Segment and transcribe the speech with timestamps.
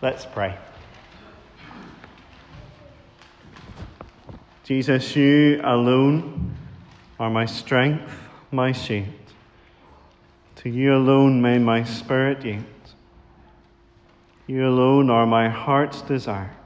[0.00, 0.56] Let's pray.
[4.62, 6.54] Jesus, you alone
[7.18, 8.12] are my strength,
[8.52, 9.08] my shield.
[10.56, 12.64] To you alone may my spirit yield.
[14.46, 16.56] You alone are my heart's desire,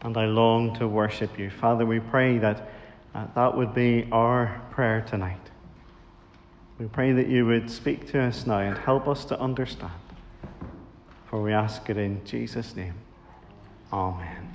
[0.00, 1.50] and I long to worship you.
[1.50, 2.68] Father, we pray that
[3.14, 5.50] uh, that would be our prayer tonight.
[6.78, 9.92] We pray that you would speak to us now and help us to understand.
[11.30, 12.94] For we ask it in Jesus' name.
[13.92, 14.52] Amen.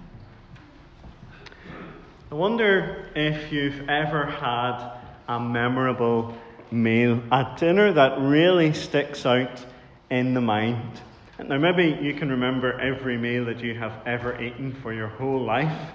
[2.30, 4.92] I wonder if you've ever had
[5.30, 6.38] a memorable
[6.72, 9.66] meal, a dinner that really sticks out
[10.10, 11.00] in the mind.
[11.42, 15.42] Now, maybe you can remember every meal that you have ever eaten for your whole
[15.42, 15.92] life.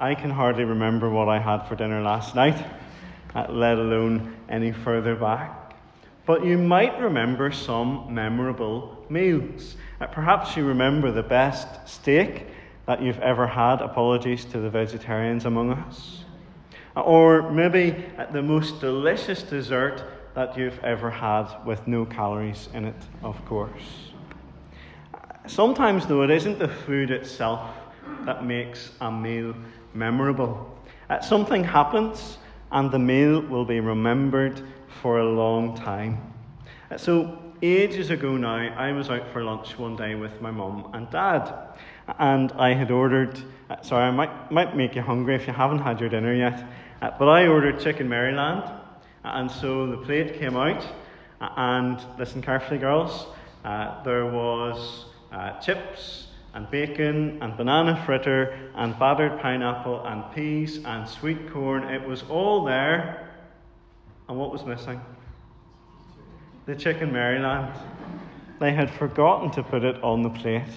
[0.00, 2.60] I can hardly remember what I had for dinner last night,
[3.48, 5.57] let alone any further back.
[6.28, 9.76] But you might remember some memorable meals.
[9.98, 12.48] Uh, perhaps you remember the best steak
[12.84, 13.80] that you've ever had.
[13.80, 16.24] Apologies to the vegetarians among us.
[16.94, 20.04] Uh, or maybe the most delicious dessert
[20.34, 24.12] that you've ever had with no calories in it, of course.
[25.46, 27.70] Sometimes, though, it isn't the food itself
[28.26, 29.54] that makes a meal
[29.94, 30.78] memorable.
[31.08, 32.36] Uh, something happens,
[32.70, 34.62] and the meal will be remembered
[35.02, 36.34] for a long time.
[36.90, 40.90] Uh, so, ages ago now, I was out for lunch one day with my mum
[40.94, 41.52] and dad,
[42.18, 43.38] and I had ordered.
[43.70, 46.66] Uh, sorry, I might, might make you hungry if you haven't had your dinner yet,
[47.02, 48.64] uh, but I ordered chicken Maryland,
[49.24, 50.84] and so the plate came out,
[51.40, 53.26] and listen carefully, girls.
[53.64, 55.06] Uh, there was
[55.62, 61.84] chips and bacon and banana fritter and battered pineapple and peas and sweet corn.
[61.84, 63.27] It was all there.
[64.28, 65.00] And what was missing?
[66.66, 67.72] The chicken Maryland.
[68.60, 70.68] They had forgotten to put it on the plate.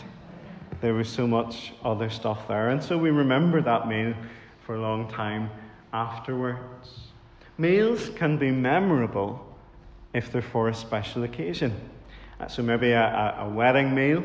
[0.79, 2.69] There was so much other stuff there.
[2.69, 4.13] And so we remember that meal
[4.65, 5.49] for a long time
[5.91, 7.11] afterwards.
[7.57, 9.45] Meals can be memorable
[10.13, 11.75] if they're for a special occasion.
[12.39, 14.23] Uh, so maybe a, a, wedding meal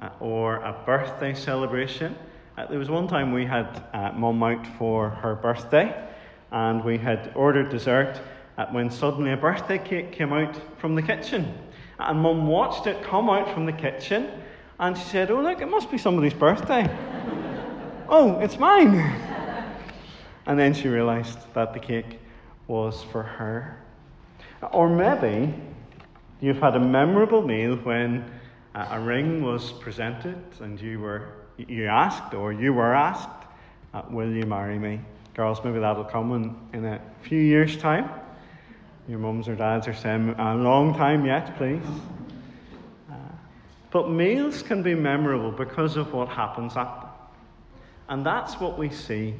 [0.00, 2.16] uh, or a birthday celebration.
[2.56, 3.82] Uh, there was one time we had
[4.16, 6.08] mum out for her birthday,
[6.52, 8.20] and we had ordered dessert
[8.68, 11.54] when suddenly a birthday cake came out from the kitchen.
[11.98, 14.30] And mum watched it come out from the kitchen,
[14.78, 16.88] and she said, Oh, look, it must be somebody's birthday.
[18.08, 18.94] oh, it's mine.
[20.46, 22.18] and then she realised that the cake
[22.66, 23.78] was for her.
[24.72, 25.54] Or maybe
[26.40, 28.30] you've had a memorable meal when
[28.74, 33.28] uh, a ring was presented and you were you asked or you were asked,
[33.92, 35.00] uh, "Will you marry me?"
[35.34, 38.08] Girls, maybe that'll come in, in a few years' time.
[39.10, 41.84] Your mums or dads are saying, "A long time yet, please."
[43.10, 43.14] Uh,
[43.90, 47.10] but meals can be memorable because of what happens at them,
[48.08, 49.34] and that's what we see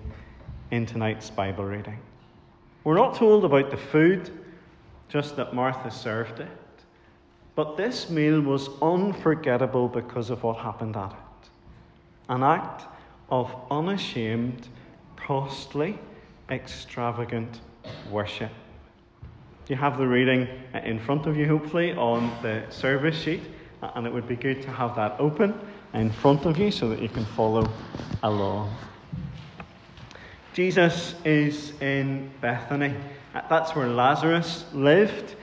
[0.72, 2.00] in tonight's Bible reading.
[2.82, 4.30] We're not told about the food,
[5.09, 6.48] just that Martha served it.
[7.54, 11.50] But this meal was unforgettable because of what happened at it
[12.28, 12.86] an act
[13.30, 14.66] of unashamed,
[15.14, 15.97] costly,
[16.50, 17.60] extravagant
[18.10, 18.50] worship.
[19.69, 20.48] You have the reading
[20.84, 23.43] in front of you, hopefully, on the service sheet,
[23.82, 25.59] and it would be good to have that open
[25.94, 27.71] in front of you so that you can follow
[28.22, 28.75] along.
[30.53, 32.94] Jesus is in Bethany.
[33.48, 35.37] That's where Lazarus lived,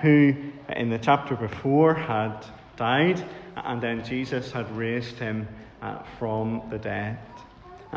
[0.00, 0.34] who
[0.76, 2.46] in the chapter before had
[2.76, 3.24] died,
[3.56, 5.48] and then Jesus had raised him
[5.82, 7.18] uh, from the dead.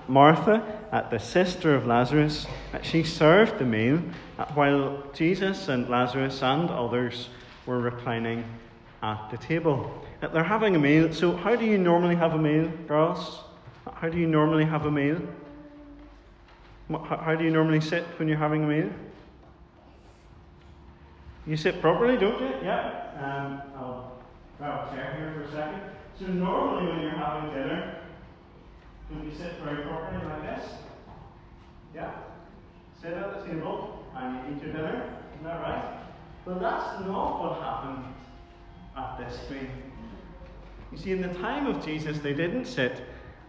[0.08, 0.64] Martha,
[1.12, 2.46] the sister of Lazarus,
[2.82, 4.02] she served the meal
[4.54, 7.30] while Jesus and Lazarus and others
[7.66, 8.44] were reclining
[9.02, 10.04] at the table.
[10.34, 11.14] They're having a meal.
[11.14, 13.40] So, how do you normally have a meal, girls?
[13.94, 15.22] How do you normally have a meal?
[16.90, 18.90] How do you normally sit when you're having a meal?
[21.48, 22.50] You sit properly, don't you?
[22.64, 23.12] Yeah.
[23.22, 24.12] Um, I'll
[24.58, 25.82] grab a chair here for a second.
[26.20, 27.98] So normally when you're having dinner,
[29.10, 30.70] don't you sit very properly like this?
[31.94, 32.12] Yeah.
[33.02, 35.14] Sit at the table and eat your dinner.
[35.34, 36.00] Isn't that right?
[36.46, 38.06] But that's not what happened
[38.98, 39.70] at this meal.
[40.92, 43.04] You see, in the time of Jesus, they didn't sit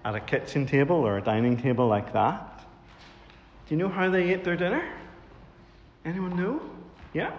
[0.04, 2.64] at a kitchen table or a dining table like that.
[3.68, 4.88] Do you know how they ate their dinner?
[6.04, 6.60] Anyone know?
[7.12, 7.32] Yeah?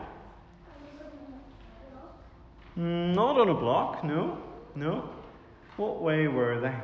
[2.77, 4.37] Mm, not on a block, no,
[4.75, 5.09] no.
[5.77, 6.75] What way were they?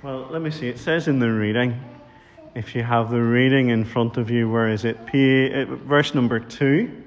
[0.00, 0.68] Well, let me see.
[0.68, 1.80] It says in the reading,
[2.54, 5.06] if you have the reading in front of you, where is it?
[5.06, 7.02] P, uh, verse number two.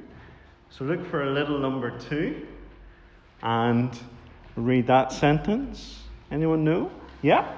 [0.72, 2.46] So look for a little number two
[3.42, 3.98] and
[4.58, 6.04] read that sentence?
[6.32, 6.92] Anyone know?
[7.22, 7.50] Yeah?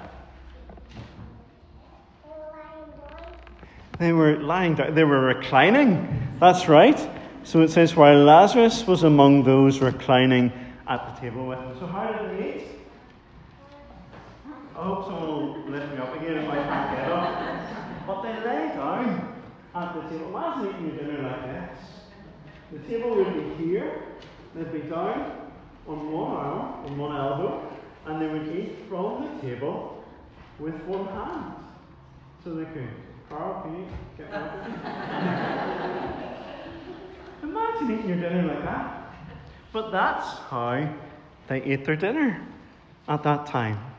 [3.98, 4.94] They were lying down.
[4.94, 6.36] They were reclining.
[6.38, 7.08] That's right.
[7.42, 10.52] So it says, while Lazarus was among those reclining
[10.86, 11.76] at the table with him.
[11.80, 12.73] So how did they eat?
[14.76, 18.06] I hope someone will lift me up again if I can't get up.
[18.06, 19.34] But they lay down
[19.72, 20.28] at the table.
[20.36, 21.78] Imagine eating your dinner like this.
[22.72, 24.02] The table would be here.
[24.54, 25.50] They'd be down
[25.86, 27.70] on one arm, on one elbow,
[28.06, 30.04] and they would eat from the table
[30.58, 31.54] with one hand.
[32.42, 32.88] So they could.
[33.28, 33.86] Carl, can you
[34.18, 34.68] get that?
[37.42, 39.14] Imagine eating your dinner like that.
[39.72, 40.88] But that's how
[41.46, 42.40] they ate their dinner
[43.08, 43.93] at that time.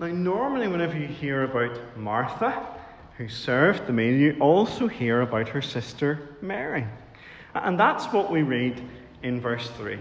[0.00, 2.66] Now, normally, whenever you hear about Martha,
[3.18, 6.86] who served the meal, you also hear about her sister Mary.
[7.52, 8.82] And that's what we read
[9.22, 9.98] in verse 3.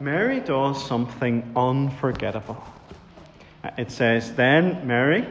[0.00, 2.60] Mary does something unforgettable.
[3.78, 5.24] It says, Then Mary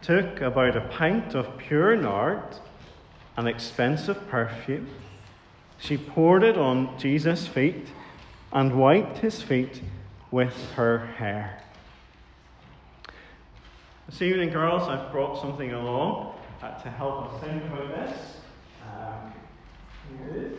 [0.00, 2.56] took about a pint of pure nard,
[3.36, 4.88] an expensive perfume.
[5.76, 7.88] She poured it on Jesus' feet
[8.54, 9.82] and wiped his feet
[10.30, 11.62] with her hair.
[14.08, 16.32] This evening, girls, I've brought something along
[16.62, 18.36] uh, to help us think about this.
[18.88, 19.32] Um,
[20.16, 20.58] here it is.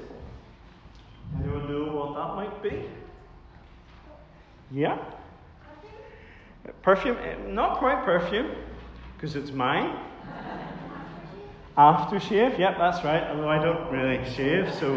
[1.39, 2.83] Anyone know what that might be?
[4.69, 4.97] Yeah?
[6.81, 8.51] Perfume, eh, not quite perfume,
[9.15, 9.97] because it's mine.
[11.77, 13.23] Aftershave, yep, that's right.
[13.29, 14.93] Although I don't really shave, so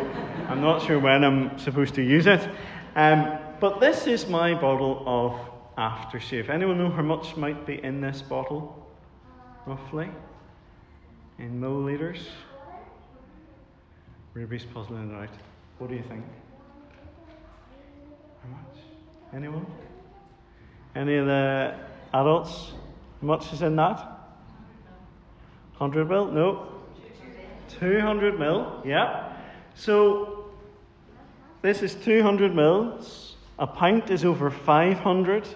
[0.49, 2.49] I'm not sure when I'm supposed to use it.
[2.97, 5.50] Um, but this is my bottle of
[5.81, 6.51] aftershave.
[6.51, 8.87] Anyone know how much might be in this bottle,
[9.65, 10.11] roughly?
[11.39, 12.19] In milliliters?
[14.35, 15.31] Ruby's puzzling it out.
[15.79, 16.23] What do you think?
[18.43, 18.83] How much?
[19.35, 19.67] Anyone?
[20.95, 21.75] Any of the
[22.13, 22.73] adults?
[23.23, 23.97] How much is in that?
[25.79, 26.31] 100 mil?
[26.31, 26.67] No.
[27.79, 29.33] 200 mil, yeah.
[29.75, 30.51] So,
[31.63, 33.37] this is 200 mils.
[33.59, 35.49] A pint is over 500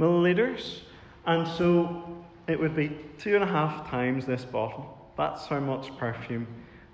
[0.00, 0.80] milliliters.
[1.26, 2.02] And so,
[2.48, 5.12] it would be two and a half times this bottle.
[5.16, 6.46] That's how much perfume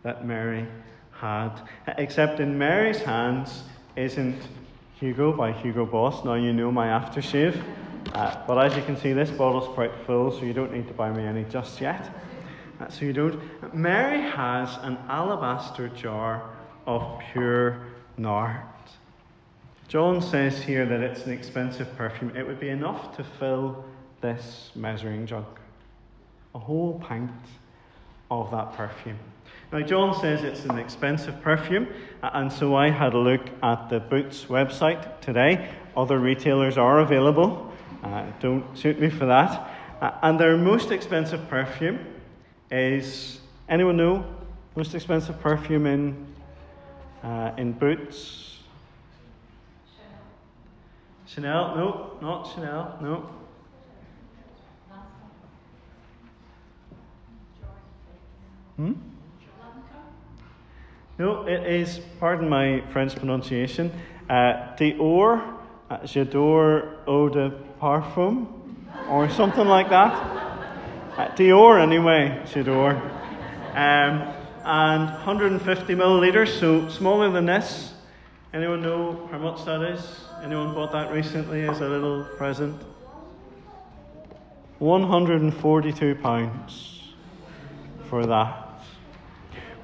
[0.02, 0.66] that Mary
[1.12, 1.52] had.
[1.96, 3.62] Except in Mary's hands
[3.94, 4.36] isn't
[5.00, 6.24] Hugo by Hugo Boss.
[6.24, 7.62] Now you know my aftershave.
[8.12, 10.94] Uh, but as you can see, this bottle's quite full, so you don't need to
[10.94, 12.10] buy me any just yet.
[12.80, 13.40] Uh, so you don't.
[13.74, 16.50] Mary has an alabaster jar
[16.86, 17.86] of pure
[18.16, 18.62] nard.
[19.88, 22.36] John says here that it's an expensive perfume.
[22.36, 23.84] It would be enough to fill
[24.20, 25.46] this measuring jug.
[26.56, 27.30] A whole pint
[28.28, 29.18] of that perfume.
[29.72, 31.86] Now, John says it's an expensive perfume,
[32.22, 35.70] and so I had a look at the Boots website today.
[35.96, 37.72] Other retailers are available.
[38.02, 39.70] Uh, don't suit me for that.
[40.00, 42.00] Uh, and their most expensive perfume
[42.70, 44.24] is anyone know
[44.74, 46.26] most expensive perfume in
[47.22, 48.55] uh, in Boots?
[51.26, 51.76] Chanel.
[51.76, 52.98] No, not Chanel.
[53.02, 53.30] No.
[58.76, 58.92] Hmm?
[61.18, 63.90] No, it is, pardon my French pronunciation,
[64.28, 65.54] uh, Dior,
[65.88, 68.46] uh, J'adore Eau de Parfum,
[69.08, 70.12] or something like that.
[70.12, 73.00] Uh, Dior, anyway, J'adore.
[73.70, 77.94] Um, and 150 milliliters, so smaller than this.
[78.56, 80.00] Anyone know how much that is?
[80.42, 82.80] Anyone bought that recently as a little present?
[84.78, 87.12] 142 pounds
[88.08, 88.80] for that.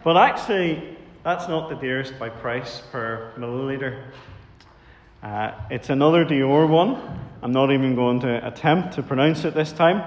[0.02, 4.04] But actually, that's not the dearest by price per milliliter.
[5.22, 6.96] Uh, it's another Dior one.
[7.42, 10.00] I'm not even going to attempt to pronounce it this time.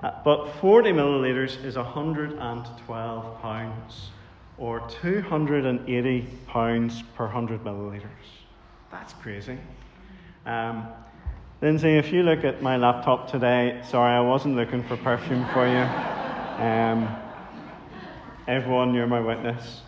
[0.00, 4.10] Uh, but 40 milliliters is 112 pounds,
[4.58, 8.02] or 280 pounds per 100 milliliters.
[8.90, 9.58] That's crazy.
[10.46, 10.86] Um,
[11.60, 15.66] Lindsay, if you look at my laptop today, sorry, I wasn't looking for perfume for
[15.66, 16.64] you.
[16.64, 17.08] Um,
[18.46, 19.82] everyone, you're my witness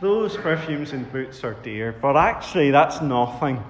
[0.00, 3.62] those perfumes and boots are dear, but actually, that's nothing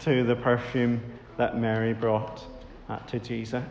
[0.00, 1.00] to the perfume
[1.36, 2.44] that Mary brought
[2.88, 3.64] uh, to Jesus.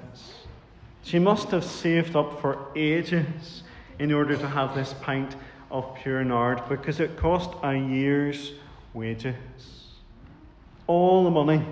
[1.03, 3.63] She must have saved up for ages
[3.99, 5.35] in order to have this pint
[5.71, 8.53] of pure nard because it cost a year's
[8.93, 9.35] wages.
[10.87, 11.65] All the money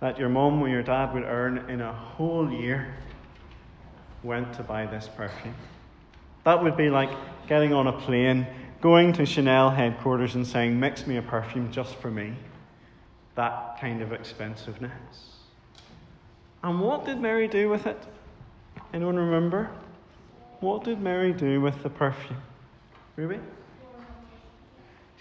[0.00, 2.94] that your mum or your dad would earn in a whole year
[4.22, 5.54] went to buy this perfume.
[6.44, 7.10] That would be like
[7.46, 8.46] getting on a plane
[8.80, 12.34] going to Chanel headquarters and saying, Mix me a perfume just for me.
[13.34, 14.92] That kind of expensiveness.
[16.62, 18.02] And what did Mary do with it?
[18.92, 19.70] Anyone remember?
[20.60, 22.40] What did Mary do with the perfume?
[23.16, 23.38] Ruby?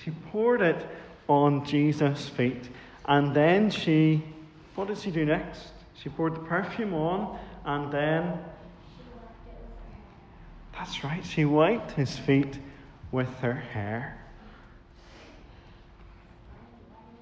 [0.03, 0.87] She poured it
[1.27, 2.69] on Jesus' feet.
[3.05, 4.23] And then she,
[4.75, 5.69] what did she do next?
[5.95, 8.39] She poured the perfume on and then,
[10.73, 12.57] that's right, she wiped his feet
[13.11, 14.17] with her hair.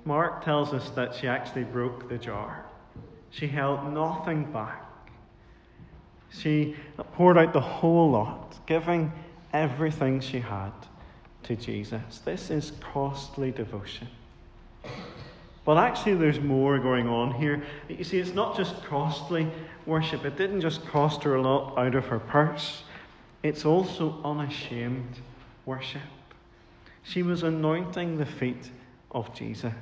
[0.06, 2.66] Mark tells us that she actually broke the jar.
[3.30, 4.86] She held nothing back.
[6.30, 6.76] She
[7.14, 9.12] poured out the whole lot, giving
[9.54, 10.72] everything she had
[11.44, 12.20] to Jesus.
[12.20, 14.08] This is costly devotion.
[15.66, 17.62] But actually, there's more going on here.
[17.90, 19.48] You see, it's not just costly
[19.86, 22.84] worship, it didn't just cost her a lot out of her purse,
[23.44, 25.20] it's also unashamed
[25.66, 26.02] worship.
[27.04, 28.70] She was anointing the feet
[29.12, 29.74] of Jesus.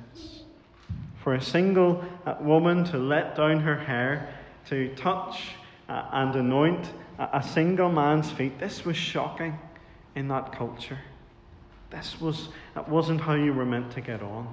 [1.22, 2.04] For a single
[2.40, 4.32] woman to let down her hair,
[4.66, 5.54] to touch
[5.88, 9.58] and anoint a single man's feet, this was shocking
[10.14, 10.98] in that culture.
[11.90, 14.52] This was, that wasn't how you were meant to get on.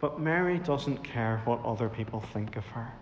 [0.00, 2.92] But Mary doesn't care what other people think of her.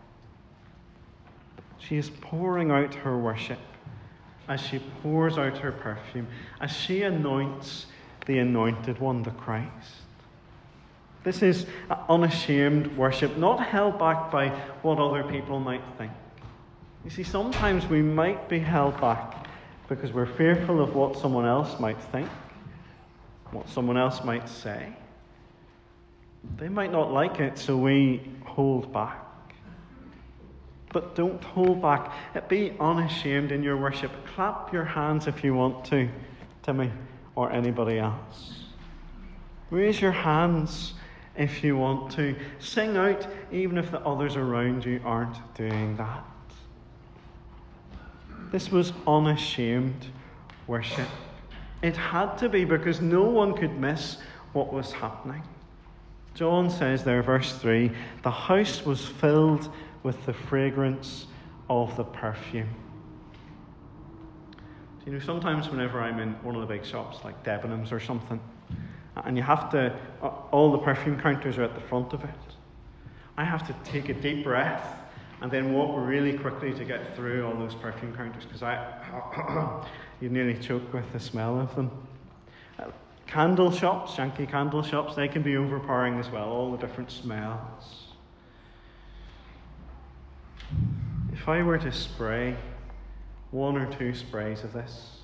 [1.78, 3.58] She is pouring out her worship
[4.48, 6.28] as she pours out her perfume,
[6.60, 7.86] as she anoints
[8.26, 9.94] the anointed one, the Christ.
[11.24, 11.66] This is
[12.08, 14.48] unashamed worship, not held back by
[14.82, 16.12] what other people might think.
[17.04, 19.48] You see, sometimes we might be held back
[19.88, 22.28] because we're fearful of what someone else might think,
[23.50, 24.92] what someone else might say.
[26.56, 29.18] They might not like it, so we hold back.
[30.92, 32.12] But don't hold back.
[32.34, 34.10] Uh, be unashamed in your worship.
[34.34, 36.08] Clap your hands if you want to,
[36.62, 36.90] Timmy
[37.34, 38.64] or anybody else.
[39.70, 40.94] Raise your hands
[41.36, 42.36] if you want to.
[42.58, 46.24] Sing out even if the others around you aren't doing that.
[48.52, 50.08] This was unashamed
[50.66, 51.08] worship.
[51.82, 54.18] It had to be because no one could miss
[54.52, 55.42] what was happening.
[56.34, 57.90] John says there, verse 3
[58.22, 61.26] the house was filled with the fragrance
[61.70, 62.68] of the perfume.
[65.06, 68.40] You know, sometimes whenever I'm in one of the big shops like Debenhams or something,
[69.24, 72.30] and you have to, uh, all the perfume counters are at the front of it,
[73.36, 75.01] I have to take a deep breath
[75.42, 79.84] and then walk really quickly to get through all those perfume counters because I,
[80.20, 81.90] you nearly choke with the smell of them.
[82.78, 82.84] Uh,
[83.26, 88.04] candle shops, Yankee candle shops, they can be overpowering as well, all the different smells.
[91.32, 92.56] If I were to spray
[93.50, 95.22] one or two sprays of this.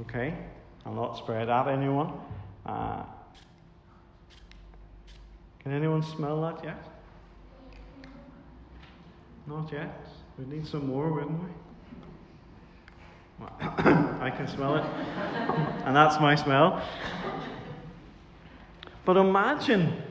[0.00, 0.34] Okay?
[0.84, 2.14] I'll not spray it at anyone.
[2.66, 3.04] Uh,
[5.60, 6.97] can anyone smell that yet?
[9.48, 10.06] Not yet.
[10.38, 11.48] We need some more, wouldn't we?
[13.60, 14.84] I can smell it.
[15.86, 16.82] and that's my smell.
[19.06, 20.02] But imagine,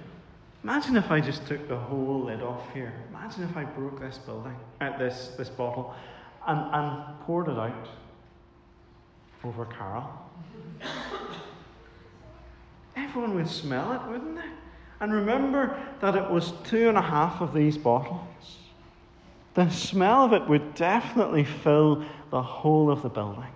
[0.63, 2.93] imagine if I just took the whole lid off here.
[3.09, 5.93] Imagine if I broke this building, uh, this, this bottle,
[6.47, 7.89] and, and poured it out
[9.43, 10.09] over Carol.
[12.95, 14.49] Everyone would smell it, wouldn't they?
[14.99, 18.57] And remember that it was two and a half of these bottles.
[19.57, 23.49] The smell of it would definitely fill the whole of the building.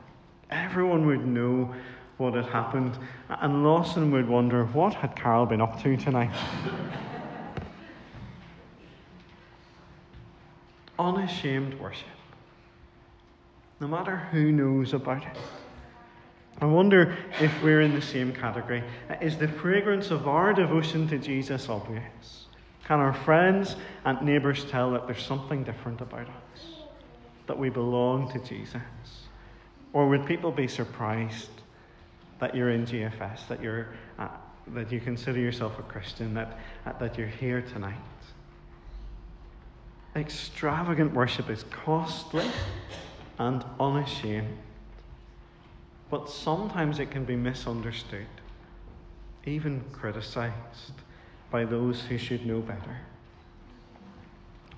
[0.50, 1.72] Everyone would know
[2.18, 2.98] what had happened,
[3.30, 6.36] and Lawson would wonder what had Carol been up to tonight.
[11.00, 12.08] Unashamed worship
[13.82, 15.38] no matter who knows about it.
[16.62, 18.84] I wonder if we're in the same category.
[19.20, 22.46] Is the fragrance of our devotion to Jesus obvious?
[22.86, 26.66] Can our friends and neighbours tell that there's something different about us?
[27.48, 28.82] That we belong to Jesus?
[29.94, 31.50] Or would people be surprised
[32.40, 34.30] that you're in GFS, that, you're, uh,
[34.68, 37.96] that you consider yourself a Christian, that, uh, that you're here tonight?
[40.16, 42.50] Extravagant worship is costly
[43.38, 44.58] and unashamed.
[46.10, 48.28] But sometimes it can be misunderstood,
[49.46, 50.94] even criticized
[51.52, 52.98] by those who should know better.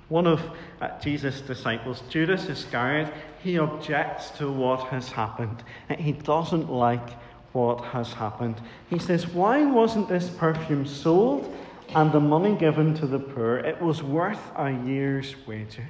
[0.10, 0.42] One of
[0.82, 5.64] uh, Jesus' disciples, Judas Iscariot, he objects to what has happened.
[5.98, 7.10] He doesn't like
[7.54, 8.60] what has happened.
[8.90, 11.56] He says, Why wasn't this perfume sold
[11.96, 13.58] and the money given to the poor?
[13.58, 15.86] It was worth a year's wages.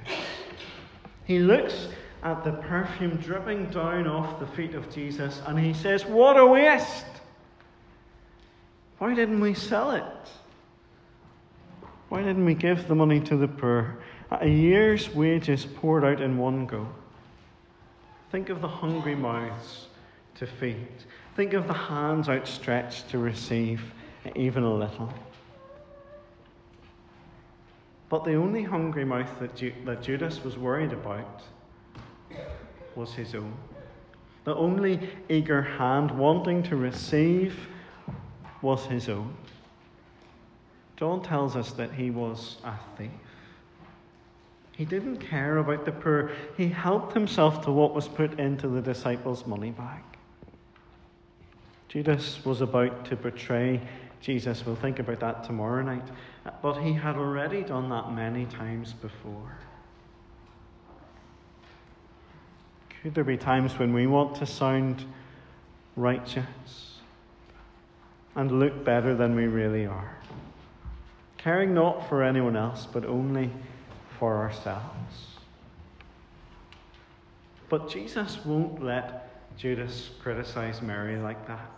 [1.24, 1.88] He looks
[2.22, 6.46] at the perfume dripping down off the feet of Jesus and he says, What a
[6.46, 7.06] waste!
[8.98, 10.04] Why didn't we sell it?
[12.14, 13.98] Why didn't we give the money to the poor?
[14.30, 16.86] A year's wages poured out in one go.
[18.30, 19.88] Think of the hungry mouths
[20.36, 20.86] to feed.
[21.34, 23.92] Think of the hands outstretched to receive
[24.36, 25.12] even a little.
[28.08, 31.42] But the only hungry mouth that, Ju- that Judas was worried about
[32.94, 33.52] was his own.
[34.44, 37.58] The only eager hand wanting to receive
[38.62, 39.36] was his own.
[40.96, 43.10] John tells us that he was a thief.
[44.72, 46.30] He didn't care about the poor.
[46.56, 50.02] He helped himself to what was put into the disciples' money bag.
[51.88, 53.80] Judas was about to betray
[54.20, 54.66] Jesus.
[54.66, 56.08] We'll think about that tomorrow night.
[56.60, 59.58] But he had already done that many times before.
[63.02, 65.04] Could there be times when we want to sound
[65.94, 66.98] righteous
[68.34, 70.16] and look better than we really are?
[71.44, 73.50] Caring not for anyone else, but only
[74.18, 75.36] for ourselves.
[77.68, 81.70] But Jesus won't let Judas criticize Mary like that.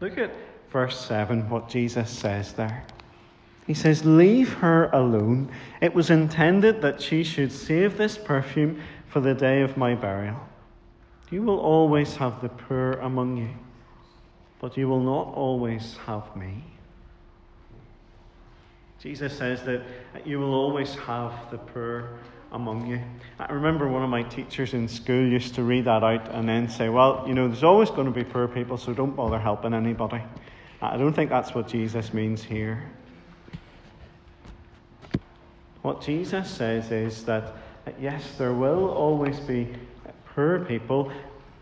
[0.00, 0.34] Look at
[0.72, 2.82] verse 7, what Jesus says there.
[3.66, 5.52] He says, Leave her alone.
[5.82, 10.40] It was intended that she should save this perfume for the day of my burial.
[11.30, 13.50] You will always have the poor among you,
[14.60, 16.64] but you will not always have me.
[19.00, 19.82] Jesus says that
[20.26, 22.18] you will always have the poor
[22.52, 23.00] among you.
[23.38, 26.68] I remember one of my teachers in school used to read that out and then
[26.68, 29.72] say, Well, you know, there's always going to be poor people, so don't bother helping
[29.72, 30.22] anybody.
[30.82, 32.90] I don't think that's what Jesus means here.
[35.80, 37.54] What Jesus says is that,
[37.98, 39.68] yes, there will always be
[40.34, 41.10] poor people,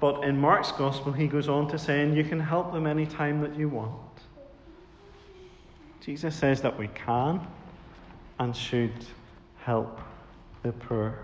[0.01, 3.07] but in Mark's Gospel, he goes on to say, and you can help them any
[3.07, 3.93] time that you want.
[6.09, 7.39] Jesus says that we can
[8.39, 8.95] and should
[9.59, 10.01] help
[10.63, 11.19] the poor.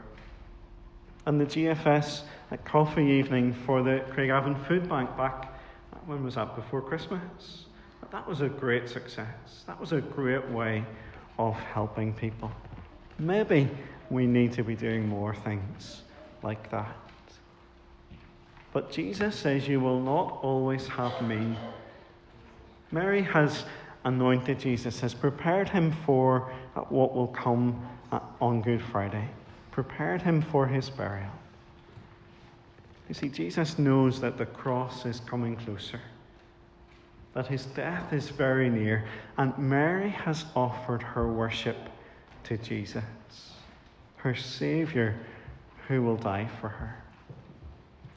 [1.24, 5.58] And the GFS at coffee evening for the Craigavon Food Bank back,
[6.04, 6.54] when was that?
[6.54, 7.64] Before Christmas?
[8.10, 9.64] That was a great success.
[9.66, 10.84] That was a great way
[11.38, 12.52] of helping people.
[13.18, 13.70] Maybe
[14.10, 16.02] we need to be doing more things
[16.42, 16.94] like that.
[18.74, 21.56] But Jesus says, You will not always have me.
[22.92, 23.64] Mary has
[24.04, 29.28] anointed Jesus, has prepared him for uh, what will come uh, on Good Friday,
[29.70, 31.30] prepared him for his burial.
[33.08, 36.00] You see, Jesus knows that the cross is coming closer,
[37.34, 39.04] that his death is very near,
[39.36, 41.76] and Mary has offered her worship
[42.44, 43.04] to Jesus,
[44.16, 45.14] her Saviour
[45.88, 47.02] who will die for her.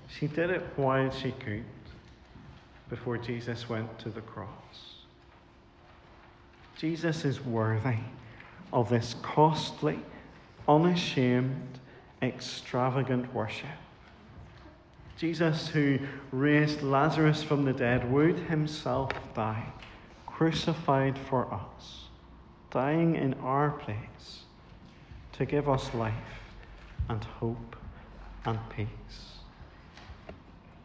[0.08, 1.66] She did it while she could,
[2.90, 4.48] before Jesus went to the cross.
[6.78, 7.98] Jesus is worthy
[8.72, 10.00] of this costly,
[10.68, 11.80] unashamed,
[12.22, 13.70] extravagant worship.
[15.18, 15.98] Jesus, who
[16.32, 19.66] raised Lazarus from the dead, would himself die,
[20.28, 22.08] crucified for us
[22.70, 24.44] dying in our place
[25.34, 26.14] to give us life
[27.10, 27.76] and hope
[28.46, 28.88] and peace.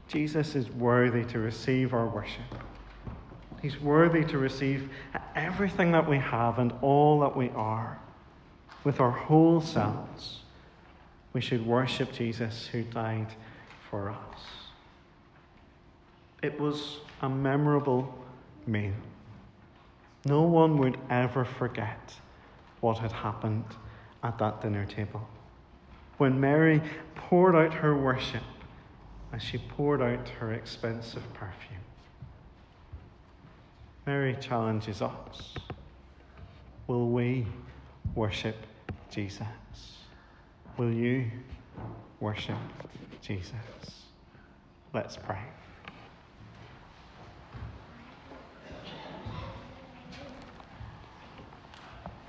[0.09, 2.55] Jesus is worthy to receive our worship.
[3.63, 4.91] He's worthy to receive
[5.37, 8.01] everything that we have and all that we are.
[8.83, 10.41] With our whole selves,
[11.33, 13.29] we should worship Jesus who died
[13.89, 14.41] for us.
[16.43, 18.13] It was a memorable
[18.67, 18.95] meal.
[20.25, 22.15] No one would ever forget
[22.81, 23.65] what had happened
[24.25, 25.29] at that dinner table.
[26.19, 26.83] When Mary
[27.15, 28.43] poured out her worship
[29.33, 31.79] as she poured out her expensive perfume.
[34.07, 35.55] Mary challenges us
[36.89, 37.47] Will we
[38.15, 38.57] worship
[39.11, 39.47] Jesus?
[40.77, 41.31] Will you
[42.21, 42.57] worship
[43.23, 43.55] Jesus?
[44.93, 45.39] Let's pray.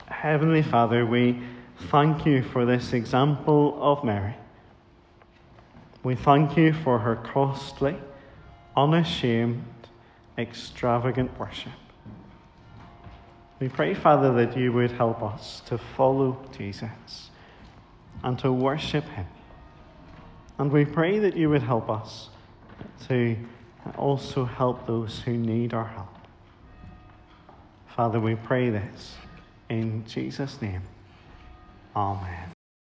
[0.07, 1.41] Heavenly Father, we
[1.89, 4.35] thank you for this example of Mary.
[6.03, 7.97] We thank you for her costly,
[8.77, 9.65] unashamed,
[10.37, 11.71] extravagant worship.
[13.59, 17.29] We pray, Father, that you would help us to follow Jesus
[18.23, 19.27] and to worship him.
[20.57, 22.29] And we pray that you would help us
[23.07, 23.37] to
[23.97, 26.09] also help those who need our help.
[27.95, 29.15] Father, we pray this
[29.69, 30.81] in Jesus' name,
[31.95, 32.52] Amen.